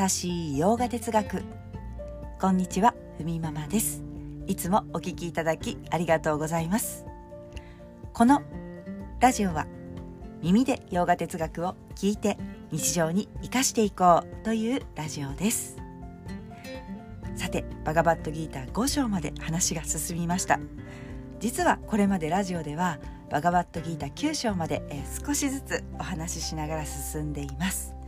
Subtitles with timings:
[0.00, 1.42] 優しい洋画哲学。
[2.40, 4.02] こんにちはふみママです。
[4.46, 7.04] いつもお聞きいただきありがとうございます。
[8.14, 8.40] この
[9.20, 9.66] ラジオは
[10.40, 12.38] 耳で洋画哲学を聞いて
[12.70, 15.76] 日常に生かしていこうというラジオです。
[17.36, 20.60] さてバガバットギーター5章まで話が進みました。
[21.40, 27.99] 実はこれまでラジオではバガバットギーター9章まで、えー、少しずつお話ししながら進んでいます。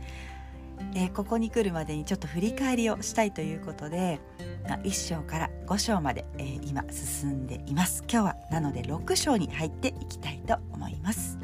[0.95, 4.19] えー、ここに来るまでにちょっと振り返りをしたいということで、
[4.67, 8.03] まあ、1章から5章まで、えー、今進んでいます。
[8.09, 11.37] 今日はなので6章に入っていきたいと思います。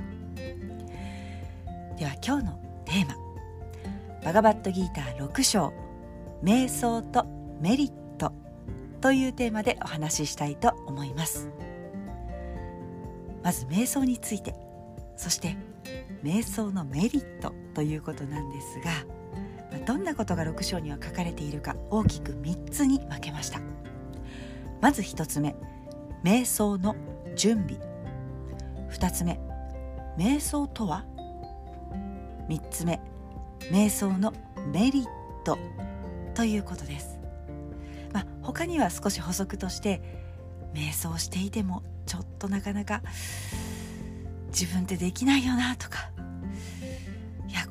[1.98, 3.16] では今日のテーマ。
[4.24, 5.74] バガバットギーター6章
[6.44, 7.26] 瞑想と
[7.62, 8.34] メリット
[9.02, 11.50] というテーマでお話ししたいと思います。
[13.44, 14.54] まず瞑想について
[15.16, 15.56] そして
[16.24, 19.19] 瞑想のメリットということなんですが
[19.90, 23.60] どんなことが6章には書かれているか大きく3つに分けました。
[24.82, 25.56] まず1つ目
[26.24, 26.96] 瞑想の
[27.36, 27.82] 準備。
[28.92, 29.40] 2つ目
[30.16, 31.06] 瞑想とは
[32.50, 33.02] ？3つ目
[33.72, 34.32] 瞑想の
[34.72, 35.06] メリッ
[35.44, 35.58] ト。
[36.36, 37.20] ということです、
[38.14, 40.04] まあ、他には少し補足として
[40.76, 43.02] 瞑想していてもちょっとなかなか
[44.50, 46.12] 自分ってできないよなとか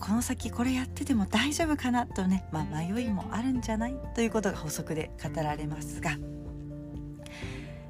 [0.08, 6.16] この先これやってても大丈夫かなとね、まあ、迷いもあるんじゃないということが補足で語られますが、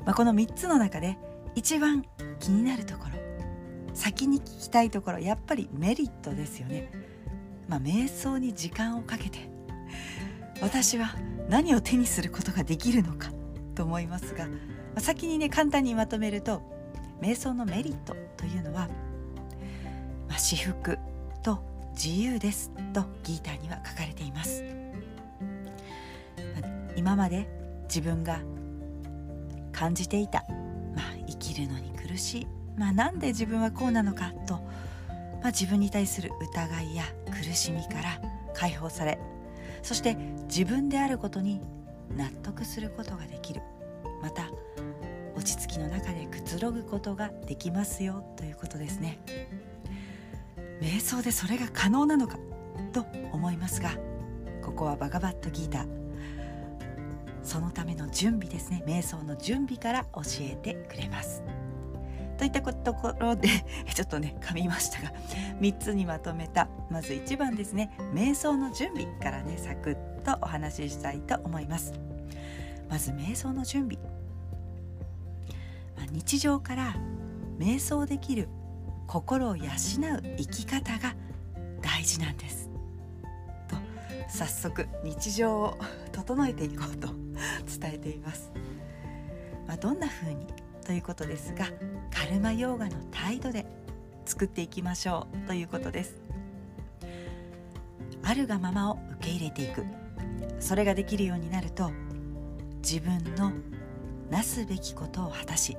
[0.05, 1.17] まあ、この3つの中で
[1.55, 2.05] 一番
[2.41, 6.91] 気になるところ先に聞きたいところやっぱりメリットですよね。
[7.69, 9.49] まあ、瞑想に時間をかけて
[10.61, 11.15] 私は
[11.49, 13.31] 何を手にすることができるのか
[13.77, 14.49] と思いますが、
[14.97, 16.63] ま、先にね簡単にまとめると
[17.23, 18.89] 瞑想のメリットというのは、
[20.29, 20.98] まあ、私服
[22.03, 24.65] 自由ですとギーターには書かれています
[26.95, 27.49] 今まで
[27.85, 28.41] 自分が
[29.73, 30.45] 感じていた、
[30.95, 38.21] まあ、生きるのに苦しい、まあ、なんで自分はこうなのかと、まあ、自分に対する疑いや苦しみから
[38.55, 39.19] 解放され
[39.83, 40.15] そして
[40.47, 41.61] 自分であることに
[42.17, 43.61] 納得することができる
[44.23, 44.49] また
[45.35, 49.21] 落ち着きの中でくつろぐことができますよということですね。
[50.89, 52.39] 瞑想でそれが可能なのか
[52.95, 53.91] と思いますが
[54.63, 55.99] ここはバガバットギーター。
[57.43, 58.83] そのための準備ですね。
[58.87, 61.43] 瞑想の準備から教えてくれます。
[62.37, 63.49] といったところで
[63.95, 65.13] ちょっとね噛みましたが
[65.61, 67.91] 3つにまとめたまず1番ですね。
[68.15, 71.93] 瞑想の準備からねサクッとお話ししたいと思います。
[72.89, 73.99] まず瞑想の準備、
[75.97, 76.97] まあ、日常から
[77.59, 78.49] 瞑想できる
[79.09, 81.17] 心を養う生き方が
[81.81, 82.69] 大事なんです。
[83.67, 83.77] と
[84.29, 85.79] 早速日常を
[86.13, 87.09] 整えていこうと
[87.81, 88.53] 伝えています、
[89.67, 90.47] まあ、どんな風に？
[90.85, 91.67] ということですが
[92.11, 93.67] カルマヨーガの態度で
[94.27, 96.21] 作っていきましょうということです。
[98.23, 99.85] あるがままを受け入れていく。
[100.61, 101.91] それができるようになると
[102.83, 103.53] 自分の
[104.29, 105.79] なすべきことを果たし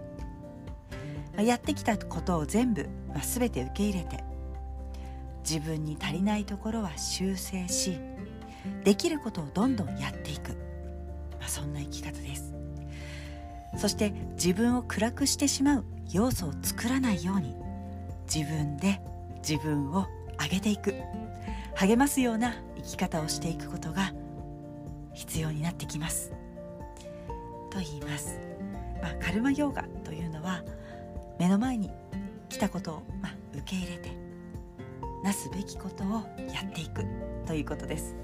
[1.42, 4.24] やってきたことを全部、まあ、全て受け入れて
[5.48, 8.00] 自分に足りないところは修正し
[8.84, 10.52] できることをどんどんやっていく、
[11.40, 12.54] まあ、そんな生き方です。
[13.78, 17.56] そして自分を暗くしてしまう要素を作らないように
[18.34, 19.00] 自分で
[19.48, 20.08] 自分を
[20.42, 20.96] 上げていく。
[21.80, 24.12] 励ますような生き方をしていくことが
[25.14, 26.34] 必要になってきます。
[27.72, 28.38] と言います、
[29.02, 30.64] まあ、カルマヨーガというのは
[31.40, 31.90] 目の前に
[32.50, 34.12] 来たことを、まあ、受け入れて
[35.24, 36.08] なすべきことを
[36.54, 37.06] やっていく
[37.48, 38.16] ということです。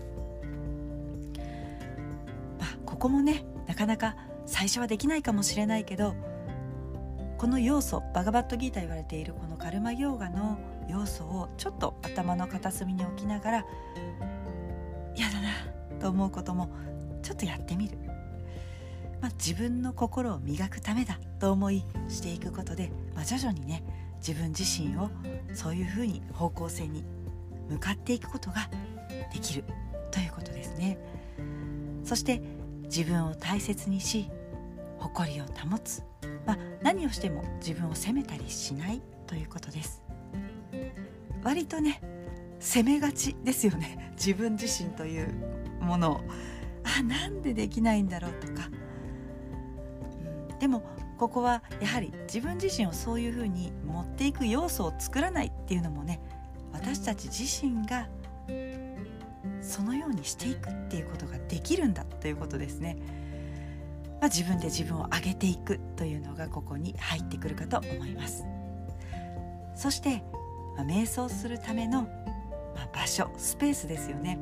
[2.59, 4.15] まあ、ここもねなかなか
[4.45, 6.13] 最初はできないかもしれないけど
[7.37, 13.65] この要素バガバットギータ言われているこのカルマヨーガの要素をちょっと頭の片隅に置きながら
[15.15, 15.49] 嫌だな
[15.99, 16.69] と思うことも
[17.23, 17.97] ちょっとやってみる
[19.25, 23.83] まあ、自分の心を磨くためだと思いしていくことで、まあ、徐々にね
[24.17, 25.09] 自分自身を
[25.53, 27.05] そういうふうに方向性に
[27.69, 28.69] 向かっていくことが
[29.33, 29.63] できる
[30.11, 30.97] ということですね。
[32.03, 32.41] そして
[32.83, 34.29] 自分を大切にし
[34.99, 36.03] 誇りを保つ、
[36.45, 40.03] まあ、何をしても自分を責めたりしないということです。
[41.43, 42.01] 割とね
[42.59, 44.13] 責めがちですよね。
[44.17, 45.33] 自分自身という
[45.81, 46.21] ものを。
[46.83, 48.69] あなんでできないんだろうとか。
[50.59, 50.83] でも
[51.17, 56.19] ここはやはり自分自身をそういうふうに持っていく要素を作らないっていうのもね
[56.73, 58.07] 私たち自身が
[59.61, 62.97] そのようにしていくっていうことができるんだということですね。
[64.19, 68.45] まあ、自分で自分を上げていくというのがここに入ってくるかと思います。
[69.75, 70.23] そして、
[70.77, 72.03] まあ、瞑想するための、
[72.75, 74.39] まあ、場所スペースですよね、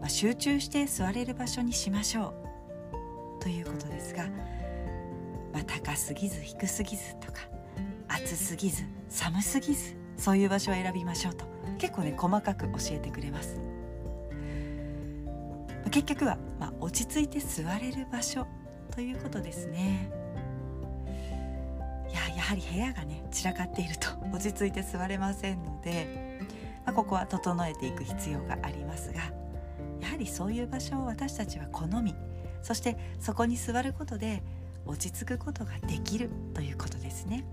[0.00, 2.34] ま、集中して座れる場所にしましょ
[3.38, 4.26] うということですが、
[5.52, 7.40] まあ、高すぎず低すぎずとか
[8.08, 11.44] 暑すぎず寒すぎずそういう場所を選びましょうと
[11.78, 13.60] 結構ね細かく教えてくれます。
[15.90, 18.46] 結局は、まあ、落ち着いて座れる場所
[18.94, 20.10] ということですね。
[22.08, 26.40] いややはり部屋がね散らかっていると落ち着いて座れませんので、
[26.84, 29.20] まあ、ここは整えていく必要がありますが
[30.00, 32.14] やはりそういう場所を私たちは好み
[32.62, 34.42] そしてそこに座ることで
[34.86, 37.44] 落ち着くことができるということですね。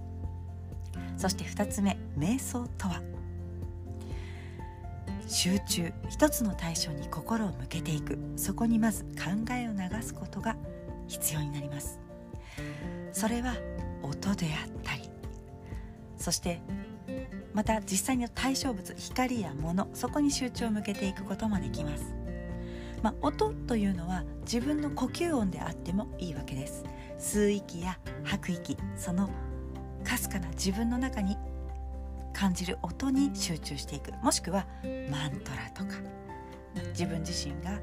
[1.18, 3.02] そして2つ目瞑想とは。
[5.28, 8.18] 集中一つの対象に心を向けていく。
[8.38, 10.56] そこにまず考えを流すことが
[11.08, 12.00] 必要になります。
[13.12, 13.56] それは
[14.02, 15.10] 音であったり。
[16.18, 16.62] そして
[17.54, 22.14] また実際の対象物光や物そこに集中を向けていくこともできます、
[23.02, 26.84] まあ、音というのは自分の呼吸音であってもいいわけです。
[27.20, 29.30] 吸う息や吐く息その
[30.04, 31.38] かすかな自分の中に
[32.34, 34.12] 感じる音に集中していく。
[34.24, 34.68] もしくは
[35.10, 36.00] マントラとか
[36.90, 37.80] 自分自身が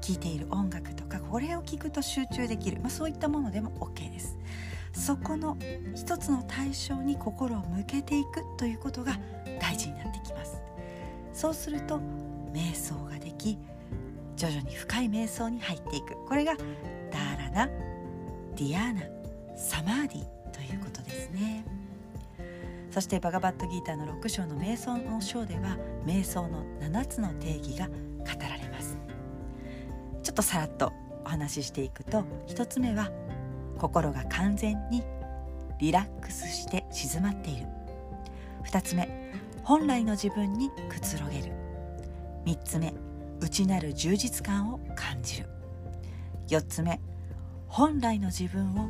[0.00, 4.36] 聴いている音楽とかこれを聞くと集中できる、まあ、そういったものでも OK です。
[4.92, 5.56] そこの
[5.94, 9.18] 一つの対象に心を向けていくということが
[9.60, 10.60] 大事になってきます。
[11.32, 12.00] そうすると
[12.52, 13.58] 瞑想ができ
[14.36, 16.16] 徐々に深い瞑想に入っていく。
[16.26, 16.54] これが
[17.10, 17.89] ダーラナ
[18.56, 19.02] ディアーナ
[19.56, 20.20] サマーディ
[20.50, 21.64] ということですね。
[22.90, 27.92] そしてバガバットギーターの6章の瞑想の章では瞑想の7つの定義が語
[28.40, 28.96] られます。
[30.22, 30.92] ちょっとさらっと
[31.24, 33.10] お話ししていくと1つ目は
[33.78, 35.02] 心が完全に
[35.78, 37.66] リラックスして静まっている。
[38.64, 39.08] 2つ目
[39.62, 41.52] 本来の自分にくつろげる。
[42.44, 42.92] 3つ目
[43.40, 45.48] 内なる充実感を感じる。
[46.48, 47.00] 4つ目
[47.70, 48.88] 本来の自分を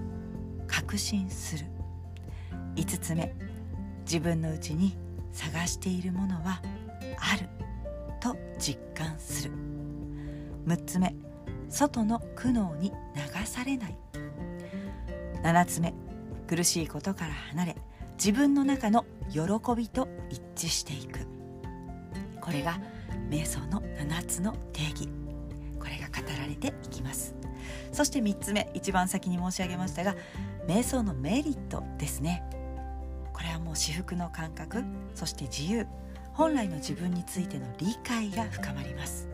[0.67, 1.67] 確信する。
[2.77, 3.35] 5つ目
[4.05, 4.97] 自分のうちに
[5.32, 6.62] 探しているものは
[7.19, 7.47] ある。
[8.21, 9.53] と実感する。
[10.67, 11.15] 6つ目
[11.69, 13.97] 外の苦悩に流されない。
[15.43, 15.93] 7つ目
[16.49, 17.77] 苦しいことから離れ
[18.15, 19.41] 自分の中の喜
[19.77, 21.27] びと一致していく。
[22.41, 22.81] これが
[23.29, 25.19] 瞑想の7つの定義。
[26.60, 27.34] ていきます。
[27.92, 30.14] そして3つ目一番先に申し上げましたが
[30.66, 32.44] 瞑想のメリットですね。
[33.32, 34.84] これはもう至福の感覚
[35.14, 35.86] そして自由
[36.34, 39.28] 本来の自分についての理解が深まります。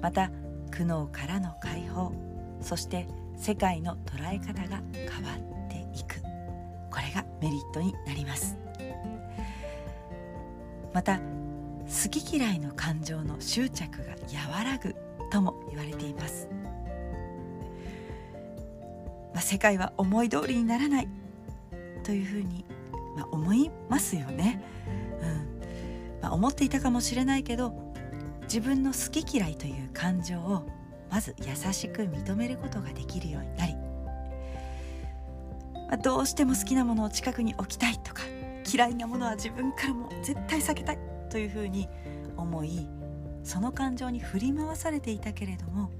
[0.00, 0.30] また
[0.70, 2.12] 苦悩からの解放
[2.60, 3.06] そして
[3.36, 5.36] 世界の捉え方が変わ
[5.66, 6.20] っていく。
[6.90, 8.56] これがメリットになります。
[10.92, 14.14] また好き嫌いの感情の執着が
[14.52, 14.94] 和らぐ
[15.30, 16.48] とも言われています。
[19.32, 21.08] まあ、世界は思い通りにならない。
[22.02, 22.64] というふうに、
[23.16, 24.62] まあ、思いますよね、
[25.22, 26.20] うん。
[26.22, 27.72] まあ、思っていたかもしれないけど
[28.42, 30.66] 自分の好き嫌いという感情を
[31.10, 33.74] まず優しく認めることができるようになり、
[35.74, 38.22] まあ、どうしても好きなものを近くに置きたいとか
[38.72, 40.98] 嫌いなものは自分からも絶対避けたい
[41.30, 41.88] というふうに
[42.36, 42.88] 思い
[43.42, 45.90] その感情に振り回されていたけれども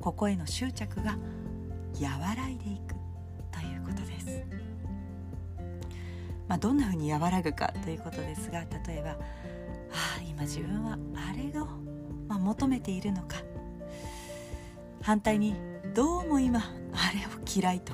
[0.00, 1.18] ここへの執着が
[2.00, 2.94] 和らいでいく
[3.50, 4.44] ということです。
[6.46, 9.10] まあ、どんなふうに和らぐかということですが例えば
[9.92, 11.66] 「ああ今自分はあれが、
[12.26, 13.36] まあ、求めているのか」
[15.02, 15.54] 反対に
[15.94, 16.62] 「どうも今あ
[17.12, 17.92] れを嫌いと」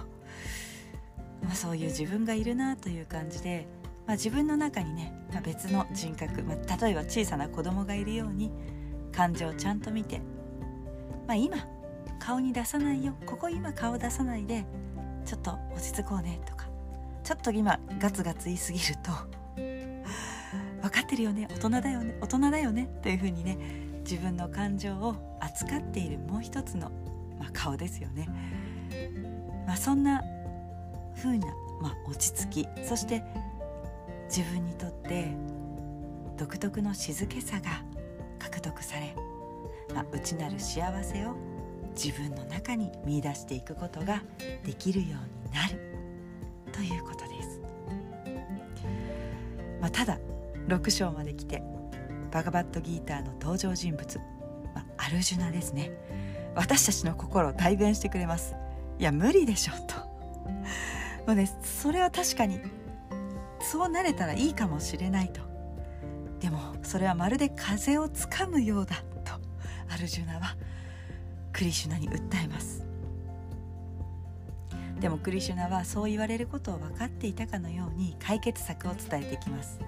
[1.43, 3.67] まあ、そういう自分がいるなという感じで、
[4.07, 8.51] まあ、自分の中にね、まあ、別の人格、まあ、例えば小さな子供がいるように
[9.13, 10.21] 感情をちゃんと見て、
[11.27, 11.57] まあ、今
[12.19, 14.65] 顔に出さないよここ今顔出さないで
[15.25, 16.69] ちょっと落ち着こうねとか
[17.23, 19.11] ちょっと今ガツガツ言い過ぎると
[20.83, 23.59] 分かってるよね大人だよね大人だよねというふうにね
[24.01, 26.91] 自分の感情を扱っているもう一つの、
[27.39, 28.29] まあ、顔ですよね、
[29.67, 30.23] まあ、そんな
[31.17, 31.47] 風な、
[31.81, 33.23] まあ、落ち着きそして
[34.26, 35.28] 自分にとって
[36.37, 37.83] 独特の静けさが
[38.38, 39.14] 獲得され、
[39.95, 41.35] まあ、内なる幸せを
[41.95, 44.23] 自分の中に見出していくことが
[44.64, 45.78] できるようになる
[46.73, 47.61] ということです、
[49.81, 50.19] まあ、ただ
[50.66, 51.62] 6章まで来て
[52.33, 54.19] バガバットギーターの登場人物、
[54.75, 55.93] まあ、アルジュナですね。
[56.57, 58.57] 私たちの心を代弁してくれます。
[58.99, 59.97] いや無理でしょと。
[61.26, 62.61] もうねそれは確かに
[63.64, 65.40] そうなれたらいいかもしれないと。
[66.40, 69.33] でもそれはまるで風をつかむようだと
[69.88, 70.56] アルジュナは
[71.52, 72.85] クリシュナに訴えます。
[75.00, 79.78] でもクリシュナはそう言われることを分かっていたかのように解決策を伝えてきます、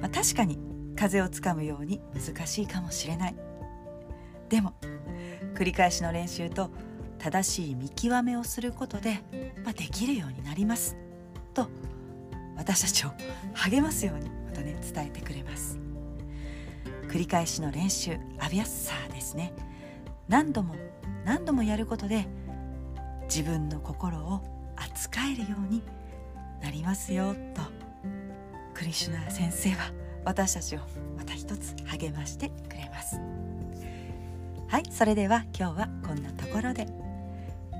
[0.00, 0.58] まあ、確かに
[0.96, 3.34] 風をつかむように難しいかもしれない。
[4.48, 4.74] でも
[5.54, 6.70] 繰り返しの練習と
[7.18, 9.22] 正しい見極めをすることで、
[9.64, 10.96] まあ、できるようになります。
[11.54, 11.68] と
[12.56, 13.10] 私たちを
[13.54, 15.78] 励ますようにまたね伝えてくれます。
[17.08, 19.52] 繰り返しの練習アビアッサーですね。
[20.28, 20.74] 何度も
[21.24, 22.26] 何度もやることで
[23.24, 24.40] 自分の心を
[24.76, 25.82] 扱えるように
[26.62, 27.62] なりますよと
[28.74, 29.92] クリシュナ先生は
[30.24, 30.80] 私たちを
[31.16, 33.20] また一つ励ましてくれます。
[34.68, 36.86] はいそれでは今日はこんなところで。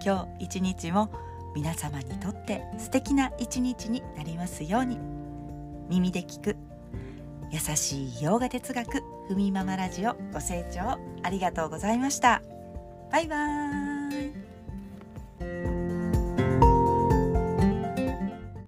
[0.04, 1.10] 今日一日も
[1.54, 4.98] 皆様にとって素敵な一日になりますように。
[5.88, 6.56] 耳で聞く
[7.50, 12.42] 優しい洋画哲学ふみママラジオご清聴ありがとうございました。
[13.10, 14.41] バイバーイ。